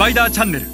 [0.00, 0.66] パイダーチャンネル。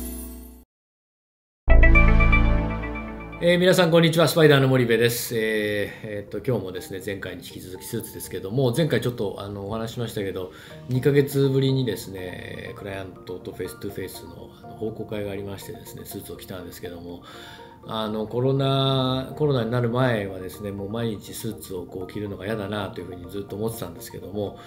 [3.42, 4.29] えー、皆さんこんにちは。
[4.29, 5.43] スパイダーの森部です、えー
[6.04, 10.52] えー、っと今日もですね前回に引き続きスーツですけども前回ちょっとあのお話しましたけど
[10.91, 17.24] 2ヶ月ぶりにですねクライアントと face to face のあの報告会がありましてですねスーツを着たんですけども
[17.89, 24.59] あのコロナコロナになる前はですねもう毎日スーツをこう着るのが嫌だなというふうにずっと思ってたんですけども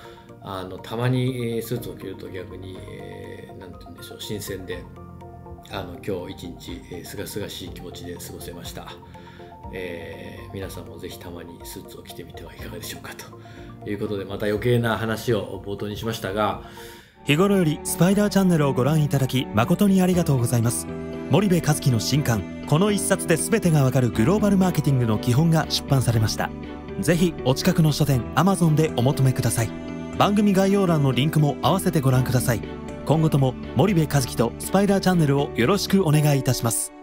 [0.42, 4.84] あのたまにスーツを着ると逆に何、えー、て言うんでしょう新鮮で
[5.72, 8.94] あの今日一日すがすがしい気持ちで過ごせました、
[9.74, 13.14] えー、皆さんもぜひたまにスーツを着てみてはいかがでしょうか
[13.84, 16.64] ということでまた余計な話を冒頭にしましたが
[17.26, 21.09] 日頃よりスパイダーチャンネルをご覧いただき誠にありがとうございます。
[21.30, 26.50] 森部和樹の新刊この一冊で全てがわかるグローバルマーケティングの基本が出版されました
[27.02, 29.70] ぜひお近くの書店 Amazon でお求めください
[30.18, 32.62] 番組概要欄のリンクも合わせてご覧ください
[33.06, 36.94] 今後とも森部和樹とスパイダーチャンネルをよろしくお願いいたします。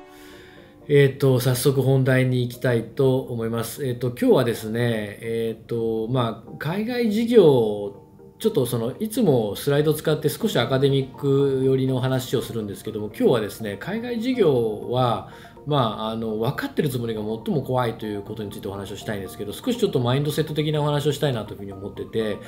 [0.89, 3.85] えっ、ー、と、早速本題に行きたいと思います。
[3.85, 7.96] えっ、ー、と、今日はですね、えっ、ー、と、まあ、海外事業
[8.39, 15.31] ちょっとそのいつもスライド使って少しアカデミック寄りの話をするんですけども今日はですね海外事業は
[15.67, 22.39] まあ、あの分かってるつもりが最も怖いということについてお話をしたいんですけど少しちょっとマインドセット的なお話をしたいなというふうに思ってて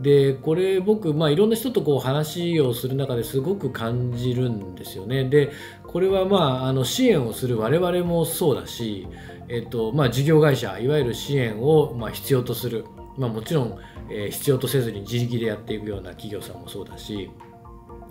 [0.00, 5.24] でこれ僕、まあ、いろんな人とこう話をする中ですごく感じるんですよね。
[5.24, 5.52] で
[5.86, 9.06] これは、まあ、あの支援をする我々もそうだし、
[9.48, 12.84] えっとまあ、事業会社いわゆる支援を、ま、必要とする、
[13.16, 13.78] まあ、もちろん、
[14.10, 17.30] えー、必要とせずに自力でやっていくような企業さんもそうだし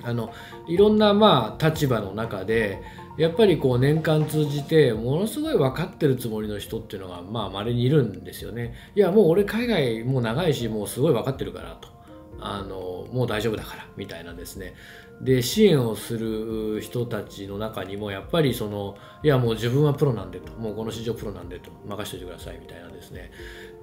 [0.04, 0.32] あの
[0.68, 2.82] いろんな、まあ、立場の中で
[3.18, 8.74] やっぱりこう年間通じてものすごい分かってるつもりの人っていうのがまあ稀にいるんですよね。
[8.94, 11.96] いやもう俺海外もう長いしもうすごい分かってるからと。
[12.40, 14.74] あのもう大丈夫だからみたいなですね
[15.22, 23.32] で支援をする人たちの中にもやっぱりそのいやもう自分はプロなんでともうこの市場プロなんでと任しといてくださいみたいなですね。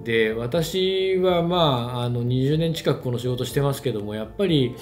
[0.03, 1.57] で私はま
[1.95, 4.75] ああの20年近くこの仕事してますけどもやっぱり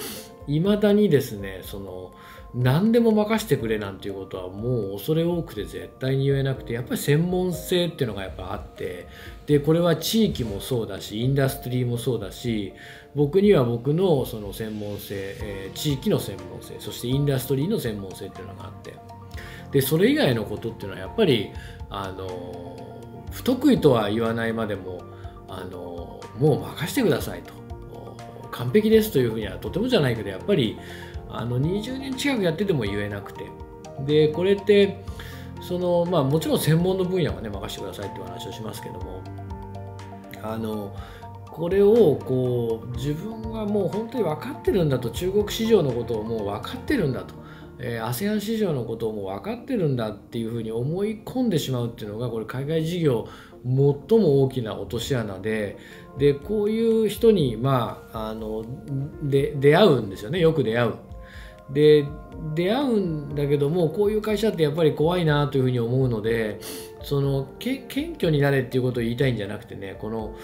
[0.48, 2.12] いまだにですねその
[2.54, 9.08] 何でも任せてくれなんていうことはもう恐れ多くて絶対に言えなくてやっぱり専門性っていうのがやっぱあって
[9.46, 12.74] でこれは地域もそうだしインダストリーもそうだし
[13.16, 18.96] 僕には僕のその専門性、えー、地域の専門性そしてインダストリーの専門性っていうのがあって
[19.72, 21.52] でそれ以外のことっていうのはやっぱり
[21.90, 23.00] あの
[23.32, 25.02] 不得意とは言わないまでも
[25.48, 27.62] あのもう任せてくださいと。
[28.52, 30.78] 完璧ですというふうにはとてもじゃないけどやっぱり
[31.32, 33.50] あの20年近くやってても言えなくて。
[34.06, 35.04] でこれって
[35.62, 39.22] そのまあもちろん専門の分野はね任せてくださいっていう話をしますけども。
[40.44, 40.96] あの
[41.52, 45.10] これをこう自分はもう本当に分かってるんだと。
[45.10, 47.36] 中国市場のことをもう分かってるんだと、
[47.78, 53.28] えー、ASEAN 市場のことをもう分かってるんだっていうふうに思い込んでしまうっていうのがこれ海外事業
[53.66, 55.78] 最も大きな落とし穴で。
[56.18, 58.66] でこういう人に、まあ、あの
[59.24, 60.40] で出会うんですよね。
[60.40, 60.94] よく出会う。
[61.74, 62.06] で
[62.56, 66.60] 出会うんだけどもこういう会社ってやっぱり怖いなというふうに思うので
[67.04, 70.36] その謙虚になれっていうことを言いたいんじゃなくてねこの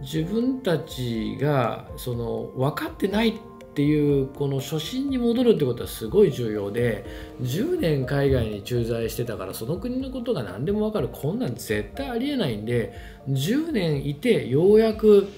[0.00, 3.32] 自分たちがその分かってないっ
[3.72, 7.04] ていうこの初心に戻るってことはすごい重要で
[7.40, 11.08] 10年海外に駐在してたからその国のことが何でも分かる。
[11.08, 12.92] こんなん絶対ありえないんで
[13.28, 15.28] 10年いてようやく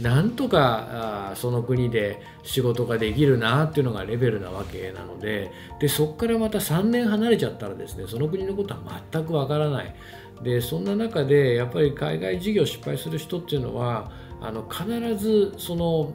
[0.00, 9.94] なんとかあその国で仕事ができるなっていうのがレベルなわけなのででそこからまた3年離れちゃったらですねその国のことは全くわからない。
[10.42, 14.10] でそんな中でやっぱり海外事業失敗する人っていうのは
[14.40, 14.84] あの必
[15.16, 16.12] ずその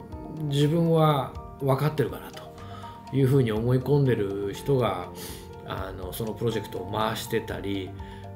[0.50, 2.40] 自分は分かってるからと。
[3.12, 5.10] いうふうに思い込んでる人が
[5.68, 7.90] あのそのプロジェクトを回してたり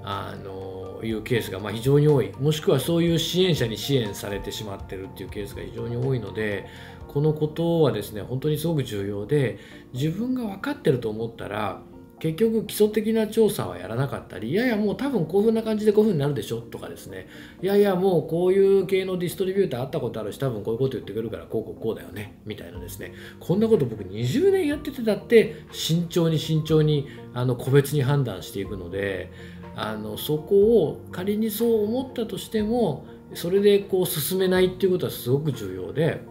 [0.04, 2.32] あのいうケースがま非常に多い。
[2.40, 6.68] もしくはそういう支援者に支援されてしまってるっていうケースが非常に多いので
[7.08, 9.60] このことはですね本当にすごく重要で
[9.94, 11.82] 自分が分かってると思ったら
[12.20, 17.28] 結局基礎的な調査はやらなかったりいやいやもう多分こういうふうな感じでこういうふうになるでしょとかですね。
[17.62, 22.40] いやいやもうこういう系のディストリビューターあったことあるし多分こういうこと言ってくるからこうこうこうだよね。
[22.46, 23.14] みたいなですね。
[23.42, 29.30] こんなこと僕20年やっててだって慎重に慎重にあの個別に判断していくので
[29.76, 36.22] あのそこを仮にそう思ったとしてもそれでこう進めないっていうことはすごく重要で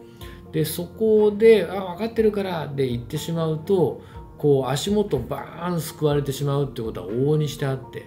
[0.52, 4.02] でそこであ分かってるからで言ってしまうと
[4.38, 8.06] こう足元バーン救われてしまうっていうことは往々にしてあって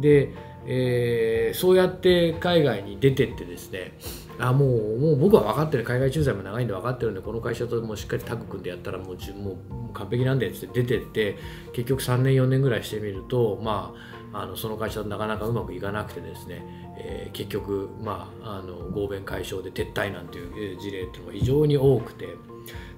[0.00, 0.32] で、
[0.66, 3.98] えー、そうやって海外に出てってですね
[4.38, 5.84] あもうもう僕は分かってる。
[5.84, 9.52] 海外駐在も長いんで分かってるんでこの会社ともしっかりタッグ組んでやったらもうも
[9.90, 11.36] う完璧なんでって出てって
[11.72, 16.64] 結局3年4年ぐらいしてみるとまああのその会社となかなかうまくいかなくてですね、
[16.96, 22.28] えー結局、まあ、あの合弁解消で撤退なんていう事例っていうのが非常に多くて。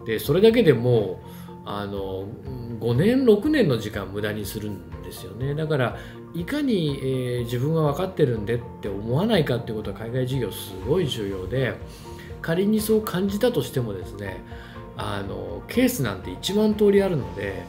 [0.04, 1.20] でそれだけでも
[1.64, 2.26] あの
[2.80, 5.54] 5年6年の時間無駄にするんですよね。
[5.54, 5.96] だから
[6.34, 11.74] いかに、えー自分は分かってるんでって思わないかっていうことは海外事業すごい重要で
[12.42, 14.42] 仮にそう感じたとしてもですね
[14.96, 17.62] あのケースなんて1万通りあるので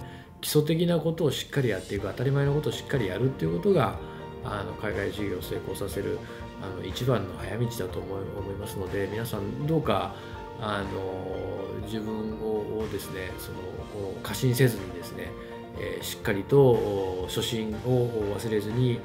[0.45, 3.97] 基礎的なことをしっかりやっていく当たり前のことをしっかりやるっていうことが
[4.43, 6.19] あの海外事業を成功させる
[6.61, 10.13] あの一番の早道だと思い思いますので皆さんどうか
[10.61, 13.57] あの自分をですねその
[13.91, 15.31] こう過信せずにですね、
[15.79, 18.99] えーしっかりと初心を忘れずに、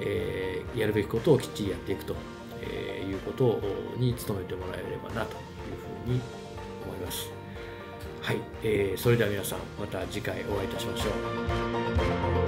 [0.00, 2.14] えーやるべきことをきっちりやっていくと、
[2.62, 3.60] えーいうこと
[3.98, 5.76] に努めてもらえればなという
[6.06, 6.20] ふうに
[6.86, 7.43] 思います。
[8.24, 11.10] はい、えーそれでは皆さんまた次回お会いいたしましょ
[12.40, 12.43] う。